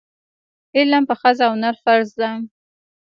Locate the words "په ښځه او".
1.09-1.53